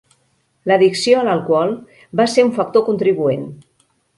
[0.69, 1.75] L'addicció a l'alcohol
[2.21, 3.49] va ser un factor contribuent.